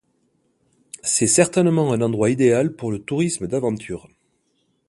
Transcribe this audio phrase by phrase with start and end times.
[1.03, 4.09] C'est certainement un endroit idéal pour le tourisme d'aventure.